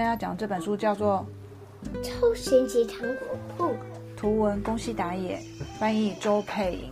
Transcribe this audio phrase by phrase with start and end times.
[0.00, 1.26] 天要讲这本书叫做
[2.02, 3.64] 《超神奇糖果铺》，
[4.16, 5.38] 图文宫西达也，
[5.78, 6.90] 翻译周佩莹。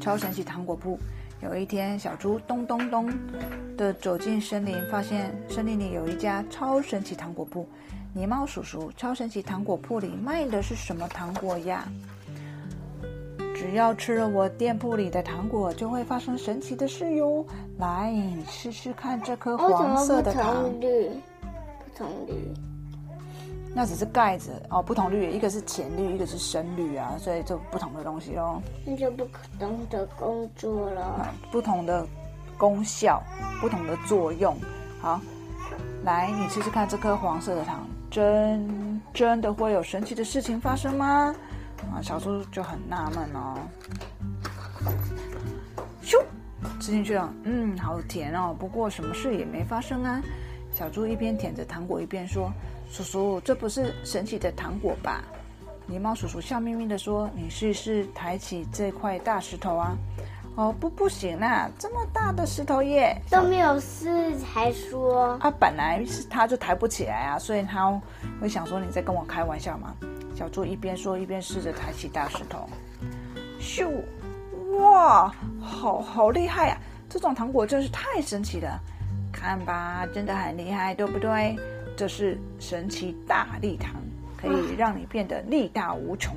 [0.00, 0.96] 超神奇糖果铺。
[1.42, 3.12] 有一天，小猪咚咚咚
[3.76, 7.68] 的走进森林，发现森林里有一家超神奇糖果铺。
[8.16, 11.86] 狸猫叔叔，超神奇糖果铺里卖的是什么糖果呀？
[13.54, 17.44] 只要吃了我店铺里的糖果，就会发生神奇的事哟！
[17.78, 20.72] 来，你试试看这颗黄色的糖。
[20.72, 21.35] 不
[21.96, 22.54] 同绿，不同绿。
[23.74, 28.62] 那只是盖子哦，不同绿，一个是浅绿，一个是深绿啊，所以就不同的东西喽。
[28.84, 29.26] 那就不
[29.58, 31.28] 同的工作了。
[31.50, 32.06] 不同的
[32.56, 33.22] 功效，
[33.60, 34.56] 不同的作用。
[35.00, 35.20] 好，
[36.04, 41.34] 来，你试试看这颗黄色的糖，真真的会有神奇的事情发生吗？
[41.92, 43.58] 啊，小猪就很纳闷哦。
[46.02, 46.18] 咻，
[46.80, 48.56] 吃进去了，嗯，好甜哦。
[48.58, 50.22] 不过什么事也没发生啊。
[50.76, 52.52] 小猪一边舔着糖果，一边说。
[52.92, 55.24] 叔叔，这不是神奇的糖果吧？
[55.90, 59.96] 狸猫叔叔笑眯眯的说：“你试试抬起这块大石头啊！”
[60.54, 65.38] 哦，不，不行啊，这么大的石头耶，都没有试还说。
[65.40, 67.90] 啊，本来是他就抬不起来啊，所以他
[68.38, 69.94] 会想说你在跟我开玩笑吗？
[70.34, 72.68] 小猪一边说一边试着抬起大石头。
[73.58, 73.88] 咻！
[74.78, 76.78] 哇，好好厉害啊！
[77.08, 78.78] 这种糖果真是太神奇了，
[79.46, 81.56] 看吧，真的很厉害，对不对？
[81.96, 83.94] 这是神奇大力糖，
[84.36, 86.34] 可以让你变得力大无穷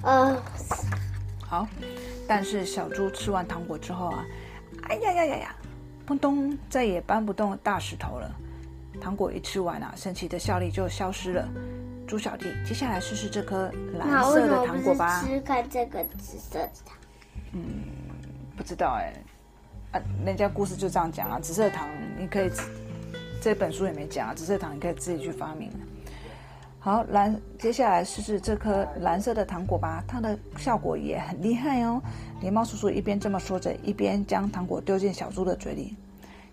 [0.00, 0.42] 哦。
[1.42, 1.68] 好，
[2.26, 4.24] 但是小猪吃完糖果之后啊，
[4.84, 5.56] 哎呀呀呀呀，
[6.06, 8.34] 砰咚，再也搬不动大石头了。
[8.98, 11.46] 糖果一吃完啊，神奇的效力就消失了。
[12.06, 15.22] 猪小弟，接下来试试这颗蓝色的糖果吧。
[15.22, 16.96] 吃看这个紫色的糖。
[17.52, 17.62] 嗯，
[18.56, 19.12] 不知道哎，
[19.90, 22.50] 啊，人家故事就这样讲啊，紫色糖你可以。
[23.40, 25.70] 这本书也没讲啊，紫色糖你可以自己去发明。
[26.80, 32.02] 好，蓝，接下来试试这颗蓝色的糖果吧，它的效果也很厉害哦。
[32.42, 35.94] 狸猫叔叔一边这么说着，一边将糖果丢进小猪的嘴里。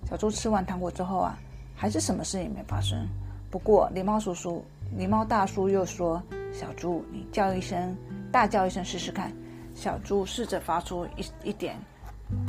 [0.07, 1.37] 小猪吃完糖果之后啊，
[1.75, 3.07] 还是什么事也没发生。
[3.49, 4.63] 不过狸猫叔叔、
[4.95, 6.21] 狸猫大叔又说
[6.53, 7.97] ：“小猪，你叫一声，
[8.31, 9.31] 大叫一声试试看。”
[9.73, 11.75] 小猪试着发出一一点“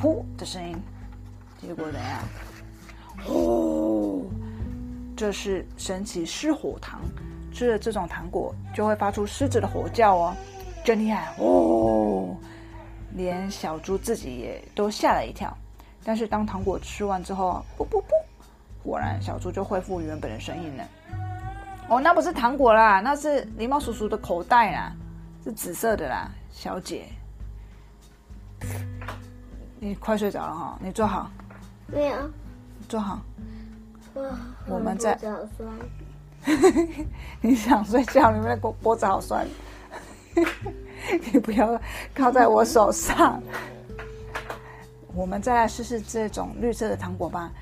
[0.00, 0.76] 噗”的声音，
[1.60, 2.22] 结果怎样？
[3.26, 4.22] 哦，
[5.16, 7.00] 这是神奇狮火糖，
[7.52, 10.36] 吃了这种糖果就会发出狮子的吼叫哦，
[10.84, 12.36] 真厉害哦！
[13.14, 15.56] 连小猪自己也都吓了一跳。
[16.04, 18.08] 但是当糖果吃完之后，不不不，
[18.84, 20.84] 果然小猪就恢复原本的声音了。
[21.88, 24.92] 哦，那不是糖果啦，那是狸猫叔叔的口袋啦，
[25.42, 27.06] 是紫色的啦，小姐，
[29.86, 31.30] 你快睡着了哈，你坐好。
[31.86, 32.16] 没有。
[32.88, 33.20] 坐好。
[34.14, 34.22] 哇，
[34.66, 35.16] 我们在。
[37.40, 38.32] 你想睡觉？
[38.32, 39.46] 你们脖脖子好酸。
[41.32, 41.80] 你不要
[42.12, 43.40] 靠在我手上。
[45.14, 47.52] 我们再来试试这种绿色的糖果吧，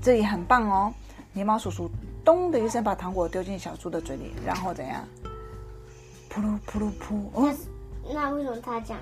[0.00, 0.94] 这里很棒哦。
[1.34, 1.90] 狸猫叔叔
[2.24, 5.04] 咚的一声把糖果丢进小猪的嘴里，然后怎样？
[6.32, 7.16] 噗噜噗噜噗。
[7.32, 7.52] 哦，
[8.14, 8.96] 那为什么他讲？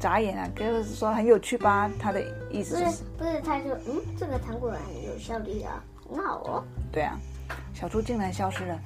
[0.00, 1.90] 眨眼啊，就是说很有趣吧？
[1.98, 6.64] 他的意思是，不是他说，嗯，这个糖果很有效率啊，很好哦。
[6.90, 7.18] 对啊，
[7.74, 8.80] 小猪竟然消失了，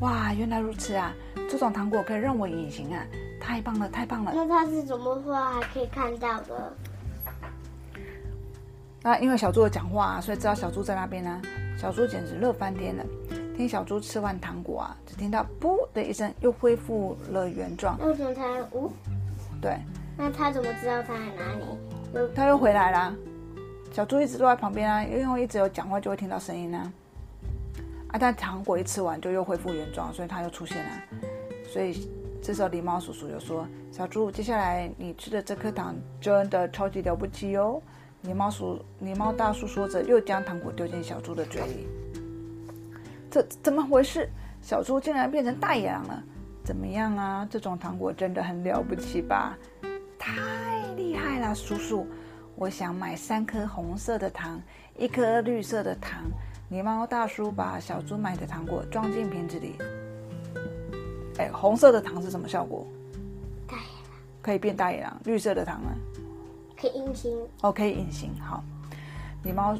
[0.00, 1.12] 哇，原来如此啊！
[1.50, 3.04] 这种糖果可以让我隐形啊，
[3.40, 4.32] 太棒了，太棒了。
[4.32, 6.72] 那他是怎么说还可以看到的？
[9.02, 11.42] 那因为小猪有讲话，所以知道小猪在那边呢。
[11.76, 13.04] 小猪简直乐翻天了。
[13.56, 17.98] 听小猪吃完糖果啊，只听到“噗”的一声，又恢复了原状。
[18.06, 18.92] 为什么他“呜”？
[19.60, 19.76] 对。
[20.22, 22.30] 那他怎么知道他在哪里？
[22.34, 23.16] 他又回来了。
[23.90, 26.92] 小猪一直坐在旁边啊，因为一直有讲话就会听到声音呢。
[28.08, 30.90] 啊，但糖果一吃完就又恢复原状，所以他又出现了。
[31.66, 32.06] 所以
[32.42, 37.80] 这时候狸猫叔叔又说：“小猪，接下来你吃的这颗糖真的超级了不起哦。”
[38.22, 41.88] 狸猫叔、狸猫大叔说着，又将糖果丢进小猪的嘴里。
[43.30, 44.28] 这怎么回事？
[44.60, 46.22] 小猪竟然变成大野狼了？
[46.62, 47.48] 怎么样啊？
[47.50, 49.56] 这种糖果真的很了不起吧？
[50.20, 50.34] 太
[50.96, 52.06] 厉害了，叔叔！
[52.54, 54.60] 我想买三颗红色的糖，
[54.98, 56.30] 一颗绿色的糖。
[56.70, 59.78] 狸猫大叔把小猪买的糖果装进瓶子里。
[61.38, 62.86] 哎，红色的糖是什么效果？
[63.66, 65.18] 大野狼可以变大野狼。
[65.24, 65.88] 绿色的糖呢？
[66.76, 67.34] 可以隐形。
[67.62, 68.38] 哦，可以隐形。
[68.38, 68.62] 好，
[69.42, 69.74] 狸猫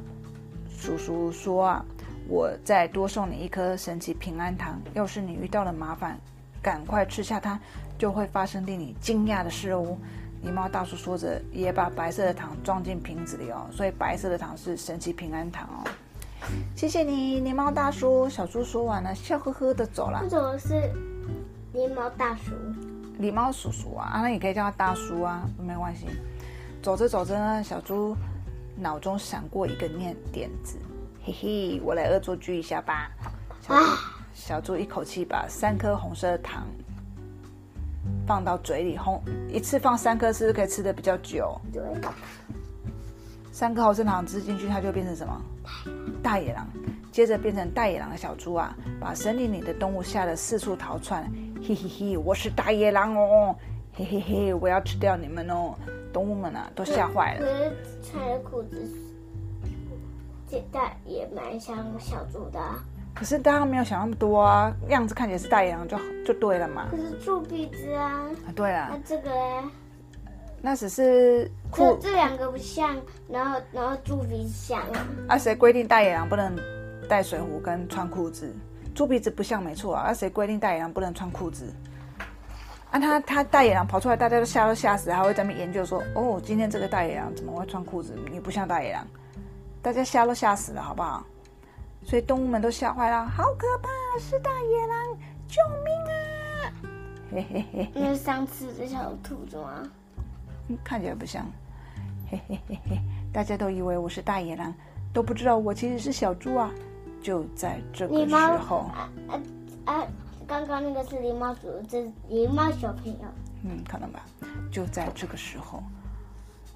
[0.70, 1.84] 叔叔说啊，
[2.26, 4.80] 我再多送你一颗神奇平安糖。
[4.94, 6.18] 要是你遇到了麻烦，
[6.62, 7.60] 赶快吃下它，
[7.98, 9.98] 就会发生令你惊讶的事哦。
[10.44, 15.90] 狸猫大叔说着，也把白色的糖装进瓶子里哦，所以白色的糖是神奇平安糖哦。
[16.74, 18.28] 谢谢你，狸猫大叔。
[18.28, 20.28] 小猪说完了，笑呵呵的走了为。
[20.28, 20.74] 什么是
[21.74, 22.52] 狸猫大叔？
[23.20, 26.06] 狸猫叔叔啊，啊，那你可以叫他大叔啊，没关系。
[26.82, 28.16] 走着走着呢，小猪
[28.74, 30.78] 脑中闪过一个念点子，
[31.22, 33.10] 嘿嘿，我来恶作剧一下吧。
[33.60, 33.84] 小猪，
[34.32, 36.66] 小猪一口气把三颗红色的糖
[38.30, 41.60] 放到嘴里，红一次放三颗，是不是可以吃的比较久？
[41.72, 41.82] 对，
[43.50, 45.42] 三颗毫升糖吃进去，它就变成什么？
[46.22, 46.64] 大野狼。
[47.10, 51.28] 接着变成大野狼的小猪啊，把森林里的动物吓得四处逃窜。
[51.60, 53.56] 嘿嘿嘿，我是大野狼哦！
[53.94, 55.74] 嘿嘿嘿，我要吃掉你们哦！
[56.12, 57.74] 动物们啊，都吓坏可了。
[57.82, 58.88] 是穿的裤子，
[60.48, 62.78] 这大也蛮像小猪的啊、
[63.20, 66.86] 可是大家没有想那么多啊，样子看起来是大野狼就就对了嘛。
[66.90, 69.70] 可是猪鼻子啊，啊，对那，这个呢？
[70.62, 72.96] 那只是这裤这两个不像，
[73.28, 75.06] 然后然后猪鼻子像啊。
[75.28, 76.58] 啊，谁规定大野狼不能
[77.10, 78.50] 带水壶跟穿裤子？
[78.94, 81.70] 猪鼻子不像没错啊，啊谁规定大野狼不能穿裤子？
[82.90, 88.16] 啊，他他大野狼跑出来，大家都吓都吓死，还会在那边研究说，哦，今天这个大野狼怎么会穿裤子？
[88.32, 89.06] 你不像大野狼，
[89.82, 91.22] 大家吓都吓死了，好不好？
[92.10, 95.16] 所以动物们都吓坏了，好可怕，是大野狼，
[95.46, 96.72] 救命啊！
[97.30, 97.90] 嘿嘿嘿。
[97.94, 99.88] 那是上次的小兔子吗？
[100.66, 101.46] 嗯看起来不像，
[102.28, 103.00] 嘿嘿嘿嘿，
[103.32, 104.74] 大家都以为我是大野狼，
[105.12, 106.68] 都不知道我其实是小猪啊！
[107.22, 109.40] 就在这个时候，啊啊
[109.84, 110.06] 啊！
[110.48, 113.18] 刚刚那个是狸猫叔，这是狸猫小朋友。
[113.62, 114.26] 嗯，可能吧，
[114.72, 115.80] 就在这个时候，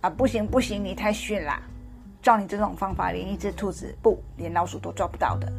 [0.01, 1.61] 啊，不行不行，你太逊啦！
[2.25, 5.53] 照你这种方法，连一只兔子不，连老鼠都抓不到的。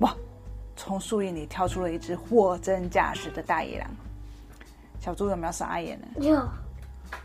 [0.00, 0.14] 哇！
[0.76, 3.90] 从树叶里跳出了一只货真价实的大野狼，
[4.98, 6.06] 小猪有没有傻眼呢？
[6.20, 6.48] 有，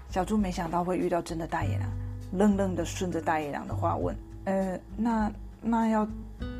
[0.09, 1.89] 小猪没想到会遇到真的大野狼，
[2.33, 4.13] 愣愣的顺着大野狼的话问
[4.43, 5.31] ：“呃，那
[5.61, 6.05] 那要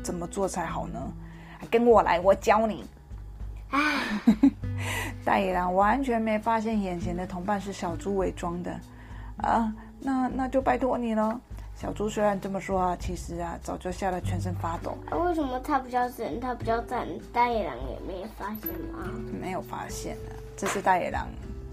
[0.02, 0.98] 怎么做才好呢？
[1.70, 2.84] 跟我来，我教你。
[3.70, 3.80] 啊，”
[5.22, 8.80] 大野狼完全没发现眼前的同伴是小猪伪装的，
[9.38, 11.38] 啊，那那就拜托你了。
[11.76, 19.06] 小猪虽然这么说啊，其实啊早就吓得全身发抖，啊为什么它比较深，它比较赞，大野狼也没发现吗？
[19.38, 20.32] 没有发现啊。
[20.56, 21.28] 这只大野狼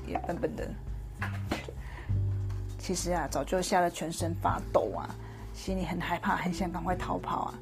[0.05, 0.69] 也笨笨的，
[2.77, 5.07] 其实啊早就吓得全身发抖啊，
[5.53, 7.53] 心里很害怕，很想赶快逃跑啊。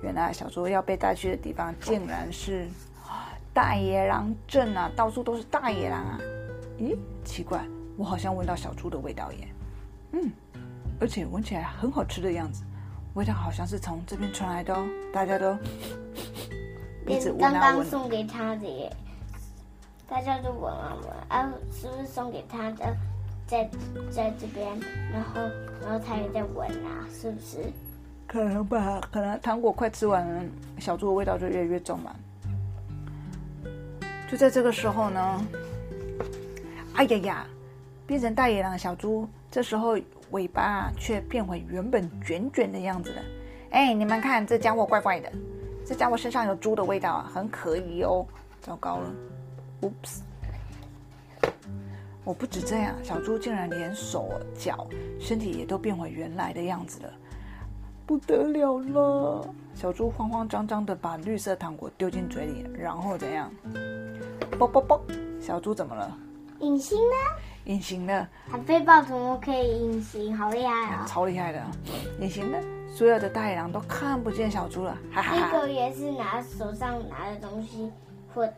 [0.00, 2.68] 原来小猪要被带去的地方竟然是
[3.52, 6.20] 大野狼镇啊，到处都是大野狼啊。
[6.78, 7.60] 咦，奇怪，
[7.96, 9.48] 我好像闻到小猪的味道耶。
[10.12, 10.30] 嗯，
[11.00, 12.64] 而且闻起来很好吃的样子，
[13.14, 14.86] 味道好像是从这边传来的哦。
[15.12, 15.56] 大家都
[17.06, 18.92] 一直闻刚啊闻，刚送给他的耶，
[20.08, 22.96] 大家都闻啊闻啊，是不是送给他的？
[23.46, 23.66] 在
[24.10, 24.68] 在这边，
[25.10, 25.40] 然后
[25.80, 27.72] 然后他也在闻啊，是不是？
[28.26, 30.42] 可能吧，可能糖果快吃完了，
[30.78, 32.14] 小猪的味道就越来越重嘛。
[34.30, 35.46] 就在这个时候呢，
[36.92, 37.46] 哎呀呀，
[38.06, 39.96] 变成大野狼的小猪，这时候
[40.30, 43.22] 尾巴却变回原本卷卷的样子了。
[43.70, 45.30] 哎，你们看，这家伙怪怪的，
[45.84, 48.26] 这家伙身上有猪的味道啊，很可疑哦。
[48.60, 49.10] 糟糕了
[49.82, 50.20] ，oops！
[52.24, 54.86] 我不止这样，小猪竟然连手脚、
[55.18, 57.10] 身体也都变回原来的样子了。
[58.04, 59.54] 不得了了！
[59.74, 63.50] 小猪慌慌张张的把绿色糖果丢进嘴里，然后怎样？
[64.58, 65.00] 啵啵啵！
[65.40, 66.18] 小猪怎么了？
[66.60, 67.14] 隐形呢？
[67.64, 70.36] 隐形的，它背包怎么可以隐形？
[70.36, 71.04] 好厉害啊！
[71.06, 71.62] 超厉害的！
[72.18, 72.58] 隐形的，
[72.90, 75.48] 所有的大野狼都看不见小猪了，哈哈哈！
[75.48, 77.92] 一个也是拿手上拿的东西，
[78.34, 78.48] 或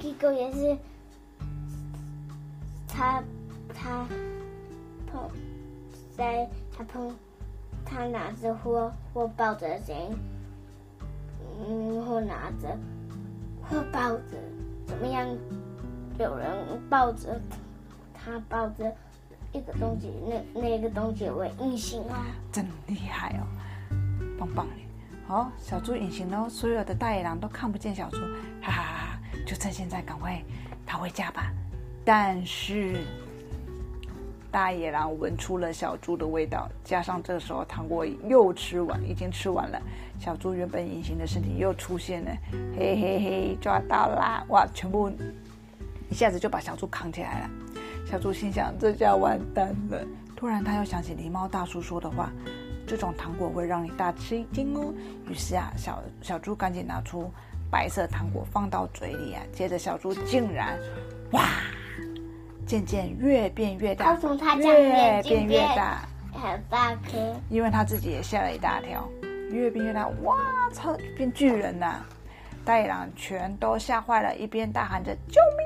[0.00, 0.76] 一个也是
[2.88, 3.22] 他
[3.74, 4.06] 他
[5.12, 5.30] 碰
[6.16, 7.14] 在他碰
[7.84, 10.10] 他拿着或或抱着谁，
[11.60, 12.74] 嗯，或拿着
[13.68, 14.38] 或抱着，
[14.86, 15.28] 怎么样？
[16.18, 16.48] 有人
[16.88, 17.40] 抱着
[18.14, 18.90] 他抱着
[19.52, 20.12] 一个东西，
[20.54, 22.26] 那那个东西会隐形啊。
[22.50, 23.44] 真厉害哦，
[24.38, 24.72] 棒棒的！
[25.26, 28.18] 好，小猪隐形了，所有的大野狼都看不见小猪，
[28.62, 29.18] 哈哈哈哈！
[29.46, 30.40] 就趁现在，赶快
[30.86, 31.52] 逃回家吧。
[32.04, 33.04] 但是
[34.50, 39.82] 大野狼闻出了小猪的味道，加上这时候糖果又吃完，已经吃完了，
[40.18, 42.30] 小猪原本隐形的身体又出现了，
[42.76, 44.44] 嘿嘿嘿，抓到啦！
[44.48, 45.10] 哇，全部
[46.10, 47.50] 一下子就把小猪扛起来了。
[48.04, 50.04] 小猪心想：这下完蛋了。
[50.36, 52.30] 突然，他又想起狸猫大叔说的话
[52.86, 54.92] ：“这种糖果会让你大吃一惊哦。”
[55.28, 57.30] 于是啊，小小猪赶紧拿出
[57.70, 60.78] 白色糖果放到嘴里啊，接着小猪竟然
[61.32, 61.42] 哇，
[62.66, 64.14] 渐渐越变越大
[64.56, 67.34] 越变越变大，很大颗？
[67.48, 69.08] 因为他自己也吓了一大跳。
[69.50, 70.36] 越变越大，哇，
[70.72, 72.02] 超变巨人呐！
[72.64, 75.65] 大野狼全都吓坏了，一边大喊着“救命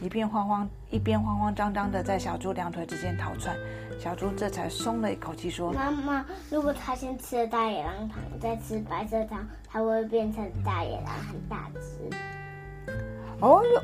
[0.00, 3.56] 一边慌慌一边慌慌张张的在小猪两腿之间逃窜。
[3.98, 12.92] 小猪这才松了一口气，说：“妈妈，如果他先吃了大野狼糖，再吃白色糖，他会变成大野狼，很大只。”
[13.40, 13.82] 哦哟，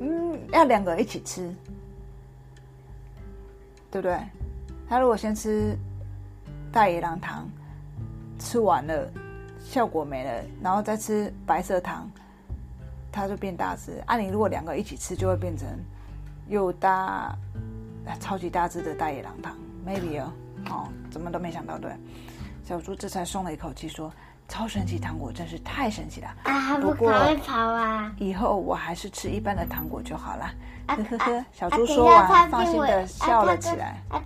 [0.00, 1.52] 嗯，要两个一起吃，
[3.90, 4.16] 对不对？
[4.88, 5.76] 他如果先吃
[6.70, 7.48] 大野狼糖，
[8.38, 9.10] 吃完了
[9.58, 12.08] 效果没了，然后再吃白色糖，
[13.12, 14.02] 它就变大只。
[14.06, 15.68] 啊，你如果两个一起吃，就会变成
[16.48, 17.36] 又大。
[18.18, 20.32] 超级大只的大野狼糖，maybe 哦，
[20.68, 21.92] 哦，怎么都没想到，对，
[22.64, 24.12] 小猪这才松了一口气，说
[24.48, 26.76] ：“超神奇糖果真是太神奇了啊！
[26.78, 28.12] 不快跑啊！
[28.18, 30.50] 以后我还是吃一般的糖果就好了。”
[30.88, 34.02] 呵呵呵，小猪说完，放心的笑了起来。
[34.08, 34.20] 啊，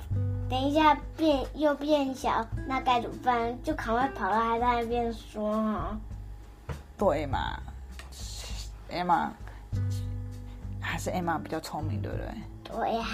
[0.48, 3.62] 等一下变又变小，那该怎么办？
[3.62, 5.98] 就赶快跑了，还在那边说哈？
[6.96, 7.60] 对嘛
[8.90, 9.28] ，Emma
[10.80, 12.26] 还是 Emma 比较聪明，对不对？
[12.64, 13.06] 对呀。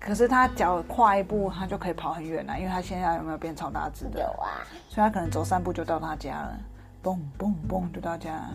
[0.00, 4.20] 可是他脚跨一步，他就可以跑很远了，因为他现在有没有变超大只的？
[4.20, 4.62] 有啊。
[4.88, 6.58] 所以他可能走三步就到他家了，
[7.02, 8.48] 嘣嘣嘣就到家。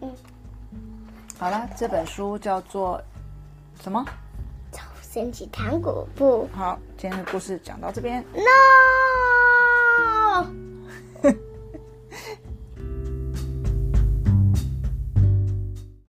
[0.00, 0.10] 嗯。
[1.38, 3.02] 好了，这本书叫做
[3.80, 4.04] 什么？
[4.70, 6.48] 超神奇糖果布。
[6.52, 8.22] 好，今天的故事讲到这边。
[8.32, 8.99] No。